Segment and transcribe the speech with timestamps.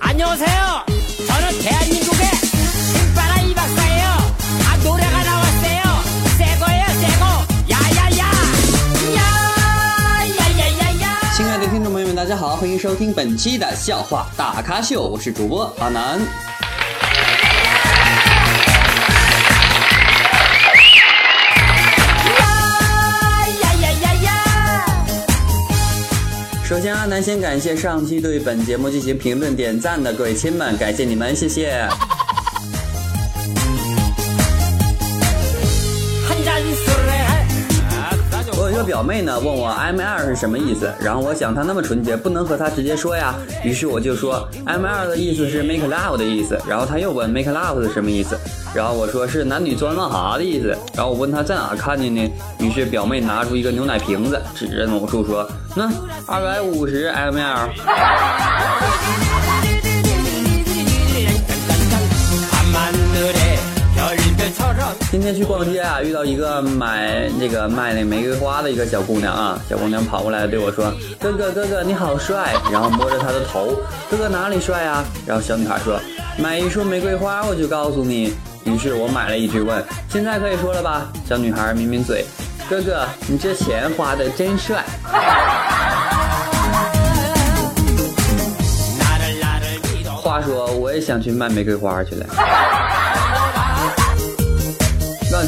[0.00, 0.84] 안녕하세요.
[1.26, 2.26] 저는 대한민국의
[2.92, 4.04] 신바라 이박사예요.
[4.66, 5.82] 아 노래가 나왔어요.
[6.36, 7.22] 새거예요 새거.
[7.70, 8.22] 야야야.
[9.16, 11.04] 야야야야야.
[11.36, 16.20] 亲爱的听众朋友们，大家好，欢迎收听本期的笑话大咖秀，我是主播阿南。
[26.73, 31.87] 首先，阿南先感谢上期对本节目进行评论点赞的各位亲们，感谢你们，谢谢。
[38.85, 48.37] 表妹呢，问我 M L 是什么意思，然后我想她那么纯洁，不能和她直接说呀，于是我就说 M L 的意思是 make love 的意思，然后她又问 make love 是什么意思，
[48.75, 55.89] 然后我说是男女钻浪哈的意思，然后我问她在哪看见呢，于是表妹拿出一个牛奶瓶子，指着某处说，那
[56.27, 57.69] 二百五十 M L。
[65.23, 73.73] 今天去逛街啊遇到一个买那个卖那玫瑰花的一个小姑娘啊小姑娘跑过来对我说哥哥哥哥你好帅然后摸着她的头
[74.11, 75.97] 哥哥哪里帅啊然后小女孩说
[76.37, 78.33] 买一束玫瑰花我就告诉你
[78.65, 82.25] 于是我买了一句问现在可以说了吧小女孩抿抿嘴。
[82.69, 84.83] 哥哥你这钱花的真帅。
[90.21, 92.25] 话说我也想去卖玫瑰花去了。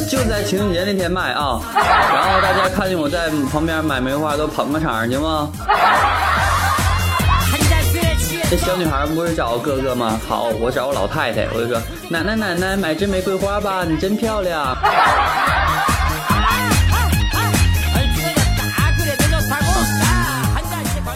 [0.04, 5.48] 就在情人节那天卖啊， 然后大家看见我在旁边买梅花，都捧个场行吗？
[8.48, 10.20] 这小女孩不是找哥哥吗？
[10.28, 14.76] 好，我找我老太太，我就说奶奶奶奶买支玫瑰花吧， 你真漂亮。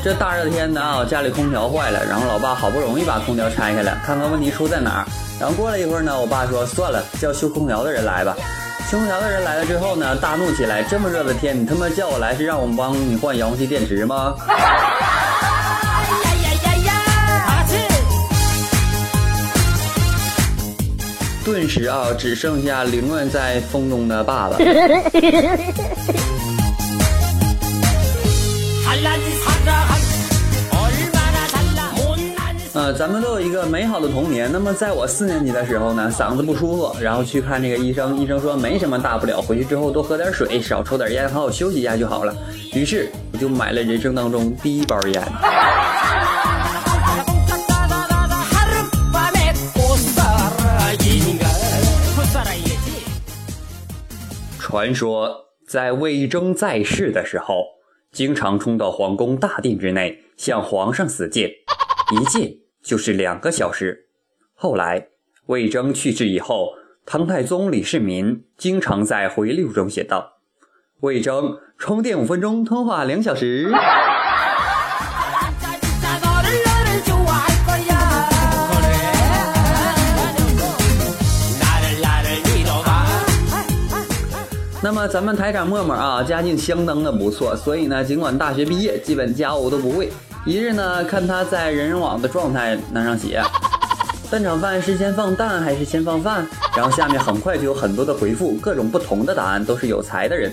[0.02, 5.04] 这大热天的啊，家里空调坏了，然后老爸好不容易把空调拆下来，看看问题出在哪儿。
[5.38, 8.34] 然后过了一会儿呢，我爸说算了，叫修空调的人来吧。
[8.96, 14.34] 空调的人来了之后呢，大怒起来：这么热的天，你他妈叫我来是让我们帮你换遥控器电池吗？
[21.44, 24.56] 顿时啊，只剩下凌乱在风中的爸爸。
[33.00, 42.36] 咱们都有一个美好的童年那么在我四年级的时候呢嗓子不舒服然后去看这个医生医生说没什么大不了回去之后多喝点水少抽点烟好好休息一下就好了。
[42.74, 45.22] 于是我就买了人生当中第一包烟。
[54.58, 57.64] 传说在魏征在世的时候
[58.12, 61.48] 经常冲到皇宫大殿之内向皇上死谏
[62.12, 64.06] 一进就是两个小时。
[64.54, 65.08] 后来
[65.46, 66.74] 魏征去世以后，
[67.06, 70.38] 唐太宗李世民经常在回忆录中写道
[71.00, 73.72] ：“魏征充电五分钟，通话两小时。”
[84.82, 90.10] 那么咱们台长沫沫啊，家境相当的不错，所以呢，尽管大学毕业，基本家务都不会。
[90.46, 93.42] 一日呢，看他在人人网的状态那上写，
[94.30, 96.46] 蛋炒饭是先放蛋还是先放饭？
[96.74, 100.50] 然后下面很快就有很多的回复，各种不同的答案，都是有才的人。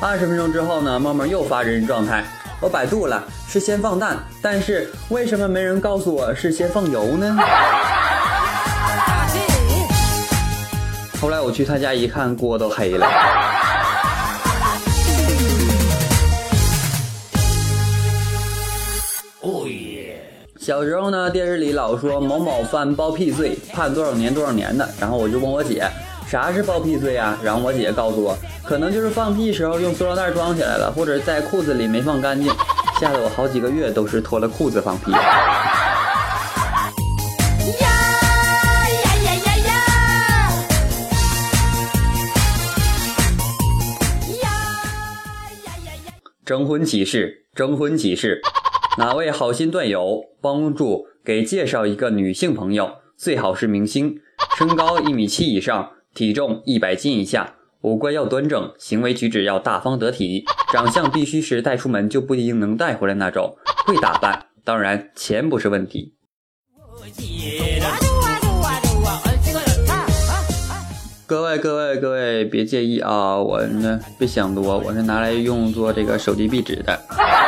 [0.00, 2.24] 二十分钟之后呢，默默又发人人状态，
[2.60, 7.36] 我百度了，是先放蛋，但是为什么没人告诉我是先放油呢？
[11.20, 13.06] 后来我去他家一看，锅都黑了。
[20.60, 25.90] 小时候呢，电视里老说某某犯包屁罪，判多少年多少年的，然后我就问我姐，
[26.28, 27.34] 啥是包屁罪呀？
[27.42, 32.52] 然后我姐告诉我，可能就是放屁时候用塑料袋装起来了，或者在裤子里没放干净，
[33.00, 35.12] 吓得我好几个月都是脱了裤子放屁。
[35.12, 35.30] 呀呀
[39.24, 39.72] 呀呀呀！
[44.42, 44.50] 呀
[45.64, 46.12] 呀呀呀！
[46.44, 48.42] 征婚启事，征婚启事。
[48.98, 54.18] 哪位好心段友帮助给介绍一个女性朋友最好是明星
[54.58, 63.56] 身高一米七以上体重一百斤以下五官要端正行为举止要大方得体长相必须是带出门就不一定能带回来那种
[63.86, 66.14] 会打扮当然钱不是问题。
[71.26, 77.39] 各位各位各位别介意啊我呢别想多我是拿来用做这个手机壁纸的。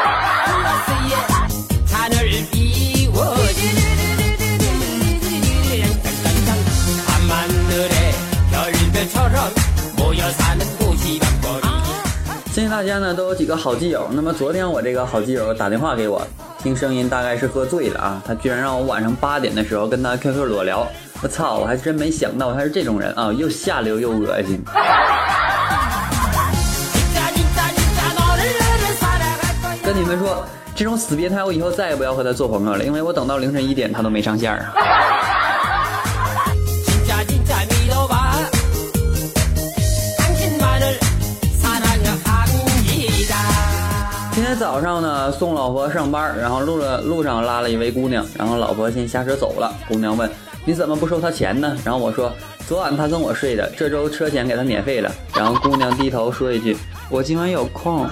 [12.54, 14.06] 相信大家呢都有几个好基友。
[14.12, 16.20] 那么昨天我这个好基友打电话给我，
[16.62, 20.86] 听声音大概是喝醉了啊，他居然让我晚上八点的时候跟他 QQ 裸聊。
[21.22, 24.62] 我操，我还真没想到他是这种人啊，又下流又恶心。
[29.92, 30.42] 跟你们说，
[30.74, 34.72] 这种死变态，我以后再也不要和他做朋友了，因为我等到凌晨一点，他都没上线啊。
[44.32, 49.70] 今天早上呢，送老婆上班，然后路了路上拉了一位姑娘，然后老婆先下车走了。
[49.86, 50.30] 姑娘问
[50.64, 52.32] ：“你怎么不收她钱呢？”然后我说
[52.66, 56.74] ：“昨晚她跟我睡的，这周车钱给她免费了。”然后姑娘低头说一句
[57.10, 58.08] ：“我今晚有空。”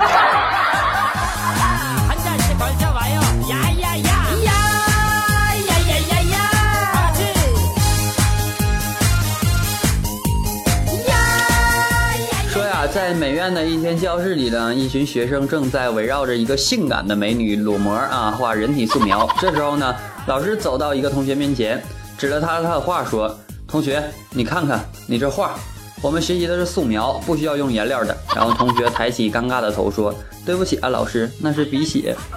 [13.00, 19.26] 在美院的一间教室里呢一群学生正在围绕着一个性感的美女裸模啊画人体素描。
[19.40, 21.82] 这时候呢老师走到一个同学面前
[22.18, 23.34] 指着他他的画说
[23.66, 25.58] 同学你看看你这画
[26.02, 28.14] 我们学习的是素描不需要用颜料的。
[28.36, 30.14] 然后同学抬起尴尬的头说
[30.44, 32.14] 对不起啊老师那是鼻血。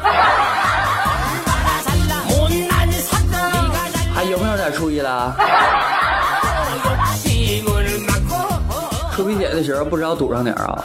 [4.16, 5.36] 还有没有点出息了？
[9.14, 10.84] 出鼻血的时候不知道堵上点啊，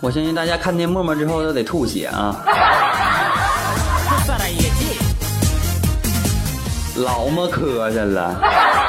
[0.00, 2.34] 我相信大家看见沫沫之后都得吐血啊，
[6.96, 8.83] 老么磕碜了。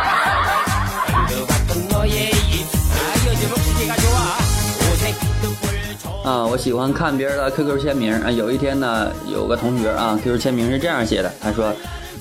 [6.25, 8.31] 啊，我喜欢看别人的 QQ 签名啊。
[8.31, 11.72] 有一天呢，有个同学啊，QQ 签名是这样写的，他说：“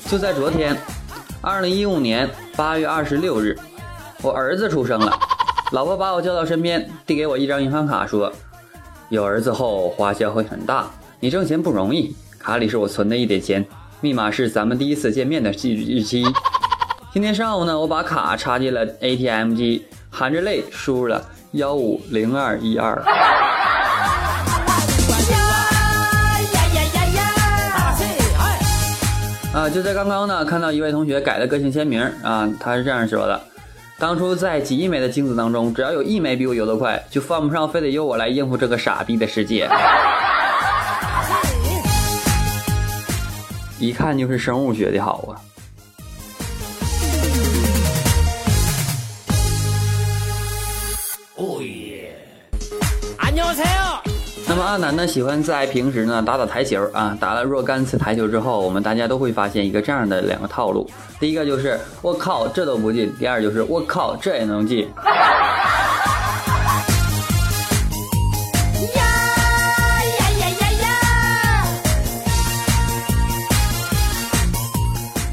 [0.05, 0.77] 就在昨天，
[1.41, 3.57] 二零一五年八月二十六日，
[4.21, 5.11] 我儿子出生了。
[5.71, 8.31] 老婆把我叫到身边，递给我一张银行卡，说：
[9.09, 10.85] 有儿子后花销会很大，
[11.19, 12.15] 你挣钱不容易。
[12.37, 13.65] 卡里是我存的一点钱，
[14.01, 16.23] 密码是咱们第一次见面的日日期。
[17.11, 23.03] 今天上午呢，我把卡插进了 ATM 机，含着泪输入了幺五零二一二。”
[29.55, 33.41] 啊，就在刚刚呢，看到一位同学改了个性签名啊，他是这样说的：
[33.97, 39.69] 当初在几亿枚的精子当中，只要有一枚比我游得快，就犯不上非得由我来应付这个傻逼的世界。
[43.79, 45.39] 一看就是生物学的好啊！
[54.77, 60.89] 男呢喜欢在平时呢打打台球啊，打了若干次台球之后，我们大家都会发现一个这样的两个套路：
[61.19, 64.87] 第一个就是我靠这都不进；第二就是我靠这也能进。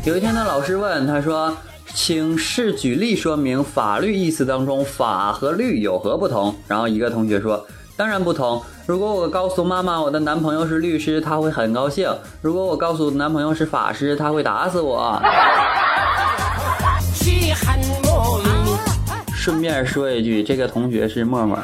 [0.04, 1.56] 有一天呢，老师问他说
[1.94, 7.64] ：“请试举例说明法律意思当中‘法’和‘律’有何不同？”然后一个同学说。
[8.02, 12.12] 当然不同，如果我告诉妈妈我的男朋友是律师，她会很高兴。
[12.40, 15.22] 如果我告诉男朋友是法师，他会打死我。
[19.32, 21.56] 顺便说一句，这个同学是默默。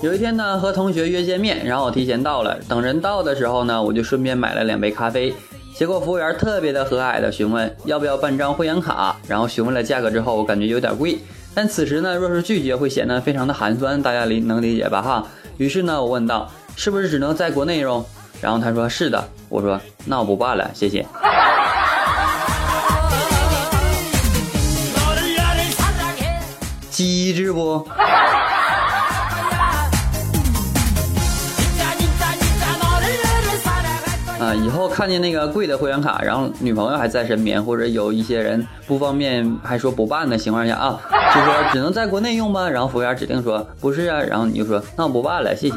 [0.00, 5.34] 有一天呢，和同学约见面，然后我提前到了，等人到的时候呢，我就顺便买了两杯咖啡。
[5.76, 11.18] 结果服务员特别的和蔼的询问要不要办张会员卡然后询问了价格之后我感觉有点贵
[11.52, 15.26] 但此时呢若是拒绝会显得非常的寒酸大家理能理解吧哈？
[15.58, 18.02] 于是呢我问道是不是只能在国内用？
[18.40, 19.22] 然后他说是的。
[19.50, 21.06] 我说那我不办了谢谢。
[26.90, 27.86] 机智不？
[34.56, 41.00] 以后看见那个贵的会员卡，然后女朋友还在身边，或者有一些人不方便还说不办的情况下啊，
[41.34, 42.68] 就说只能在国内用吧？
[42.68, 45.74] 然后服务员指定说不是啊，然后你就说那我不办了，谢谢。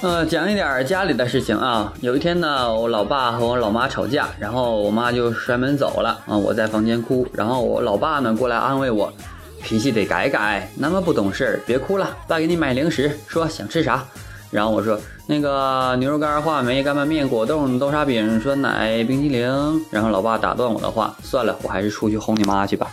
[0.00, 1.92] 呃，讲一点家里的事情啊。
[2.00, 6.36] 有一天呢，我老爸和我老妈吵架，然后我妈就摔门走了啊。
[6.36, 9.12] 我在房间哭，然后我老爸呢过来安慰我，
[9.60, 14.04] 脾气得改改，那么不懂事儿，别哭了，爸给你买零食，说想吃啥。
[14.52, 19.50] 然后我说那个牛肉干、话梅、干拌面、果冻、豆沙饼、酸奶、冰淇淋。
[19.90, 22.86] 然后老爸打断我的话，算了，我还是出去哄你妈去吧。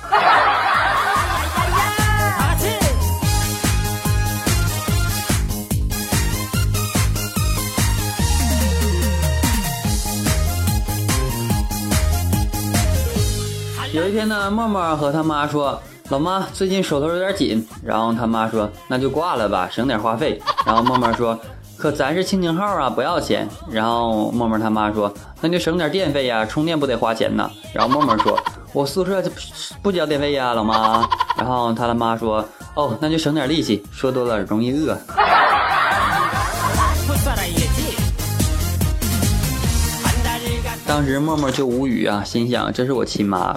[13.95, 20.37] 有一天呢，默默和他妈说：“老妈，最近手头有点紧。”然后他妈说：“那就挂了吧，省点话费。”
[20.67, 21.39] 然后默默说
[21.79, 25.09] ：“可咱是亲情号啊，不要钱。”然后默默他妈说
[25.39, 28.37] ：“那就省点电费呀，充电不得花钱呢。”然后默默说
[28.75, 29.23] ：“我宿舍
[29.81, 31.07] 不交电费呀，老妈。”
[31.39, 32.43] 然后他的妈说
[32.75, 34.97] ：“哦，那就省点力气，说多了容易饿。”
[40.95, 43.53] 当时默默就无语啊，心想这是我亲妈。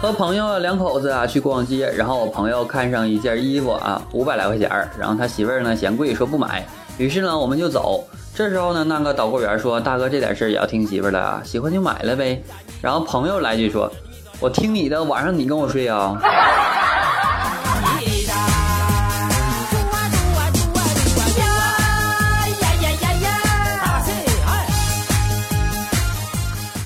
[0.00, 8.02] 和朋友两口子啊去逛街，然后我朋友看上一件衣服啊，五百来块钱儿，然后他媳妇儿呢嫌贵，说不买，于是呢我们就走。
[8.36, 12.42] 这时候呢，那个导购员说：“大哥，这点事儿也要听媳妇的啊，喜欢就买了呗。”
[12.82, 13.90] 然后朋友来句说
[14.38, 16.14] ：“我听你的，晚上你跟我睡啊。”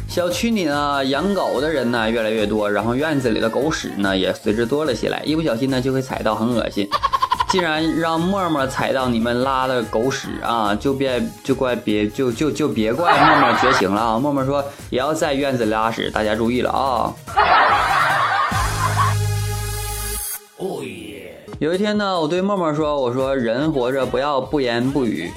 [0.07, 6.89] 小区里呢，养狗的人呢越来越多，然后院子里的狗屎呢也随之多了起来，一不小心呢就会踩到，很恶心。
[7.51, 14.17] 既然让沫沫踩到你们拉的狗屎啊，就别就怪别就就就别怪沫沫绝情了啊！
[14.21, 17.13] 沫沫说也要在院子里拉屎，大家注意了啊！
[20.59, 21.45] 哦耶！
[21.59, 25.29] 有一天呢，我对沫沫说：“我说人活着不要不言不语。”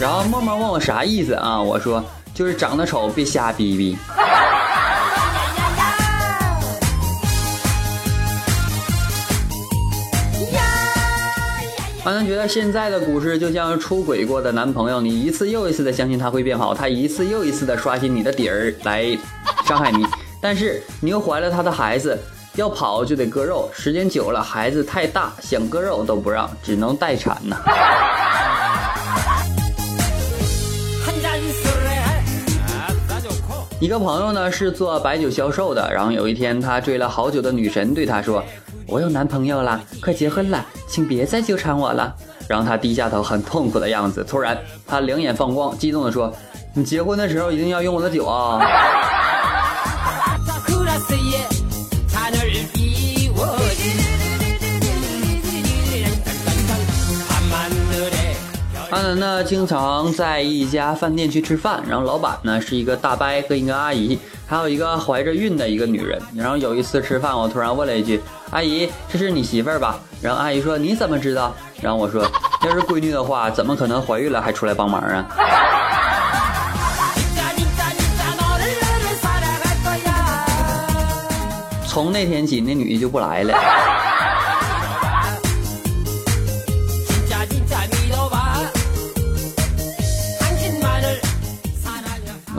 [0.00, 1.60] 然后沫沫问我啥意思啊？
[1.60, 2.02] 我说
[2.32, 3.98] 就是长得丑别瞎逼逼。
[12.04, 19.16] 反正觉得现在的股市就像出轨过的男朋友，你一次又一次的相信他会变好，他一次又一次的刷新你的底儿来
[19.64, 20.04] 伤害你，
[20.40, 22.18] 但是你又怀了他的孩子，
[22.56, 27.56] 要跑就得割肉，时间久了孩子太大，想割肉都不让，只能待产呢。
[33.78, 38.44] 一个朋友呢是做白酒销售的，然后有一天他追了好久的女神对他说
[38.86, 42.14] ：“我有男朋友了，快结婚了，请别再纠缠我了。”
[42.48, 44.24] 然后他低下头，很痛苦的样子。
[44.24, 46.34] 突然他两眼放光，激动的说
[46.74, 48.60] ：“你结婚的时候一定要用我的酒啊！”
[58.90, 64.18] 阿南呢， 经常在一家饭店去吃饭，然后老板呢是一个大伯和一个阿姨，
[64.52, 66.20] 还有一个怀着孕的一个女人。
[66.36, 68.20] 然后有一次吃饭，我突然问了一句
[68.52, 72.22] ：“阿姨，这是你媳妇儿吧？”然后阿姨说：“你怎么知道？”然后我说
[72.66, 75.26] ：“要是闺女的话，怎么可能怀孕了还出来帮忙啊？”
[81.88, 83.54] 从那天起，那女的就不来了。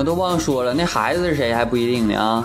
[0.03, 2.43] 我都忘说了，那孩子是谁还不一定呢啊！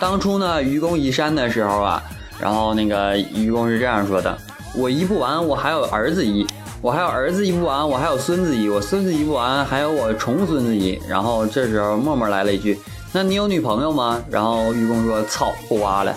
[0.00, 2.02] 当初呢，愚公移山的时候啊，
[2.40, 4.34] 然后那个愚公是这样说的：
[4.74, 6.46] 我移不完，我还有儿子移；
[6.80, 10.98] 我还有儿子移不完，我还有孙子移；我孙子移不完，还有我重孙子移。
[11.06, 12.80] 然后这时候默默来了一句：
[13.12, 14.22] 那你有女朋友吗？
[14.30, 16.16] 然后愚公说：操，不挖了。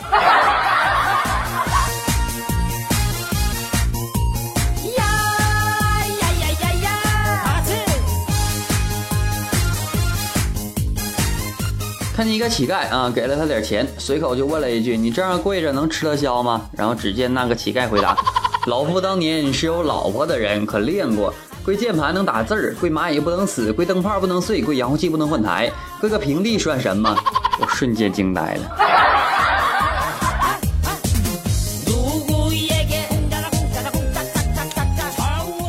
[12.20, 18.14] 看见一个乞丐啊，给了他点钱，随口就问了一句：“你这样跪着能吃得消吗？”然后只见那个乞丐回答
[18.68, 21.34] ：“老夫当年是有老婆的人，可练过。
[21.64, 25.72] 跪键盘能打字儿，跪蚂蚁不能死，跪灯泡不能碎，跪遥控器不能换台，
[26.02, 27.18] 跪个平地算什么？”
[27.58, 28.76] 我瞬间惊呆了。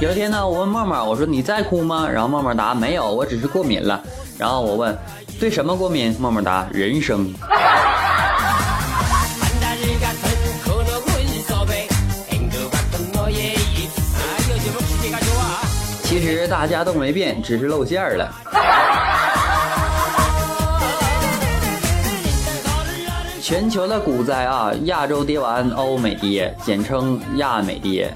[0.00, 4.02] 有一天呢，我问默默：“我说你在哭吗？”然后默默答：“没有，我只是过敏了。”
[4.36, 4.98] 然后我问。
[5.40, 6.14] 对什么过敏？
[6.20, 7.32] 么么哒，人生。
[16.04, 18.30] 其实大家都没变，只是露馅了。
[23.40, 28.14] 全球的股灾啊，亚洲跌完，欧美跌，简称亚美跌。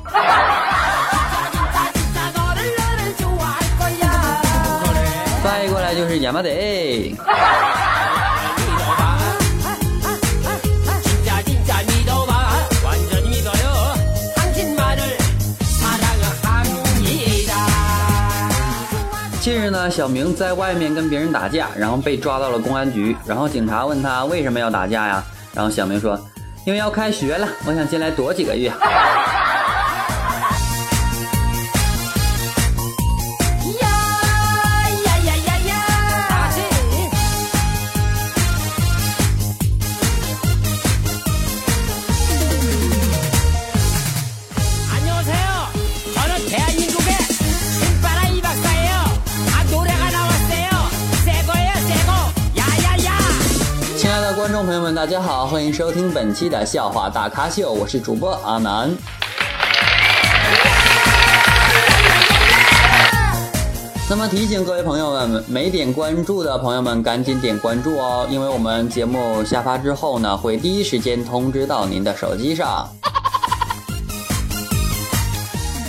[5.44, 7.14] 翻译过来就是亚麻得。
[19.42, 25.22] 近日呢小明在外面跟别人打架然后被抓到了公安局然后警察问他为什么要打架呀？
[25.52, 26.18] 然后小明说
[26.64, 28.72] 因为要开学了我想进来躲几个月。
[54.84, 58.94] 友们，大家好，欢迎收听本期的笑话大咖秀，我是主播阿南。
[64.10, 72.86] 那么提醒各位朋友们，没点关注的朋友们赶紧点关注哦，因为我们节目下发之后呢，会第一时间通知到您的手机上。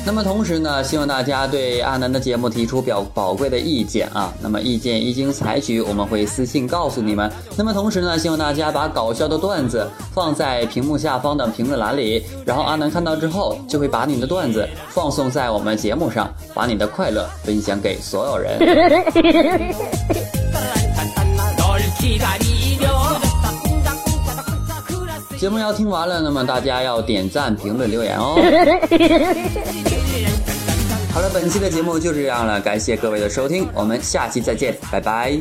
[0.06, 4.32] 那么同时呢希望大家对阿南的节目提出表宝贵的意见啊。
[4.40, 7.32] 那么意见一经采取我们会私信告诉你们。
[7.58, 12.24] 那么同时呢希望大家把搞笑的段子放在屏幕下方的评论栏里。
[12.46, 18.60] 然后阿南看到之后就会把你的段子放送在我们节目上把你的快乐分享给所有人。
[25.38, 28.36] 节目要听完了那么大家要点赞评论留言哦。
[31.16, 35.40] 好了，本期的节目就这样了，感谢各位的收听，我们下期再见，拜拜。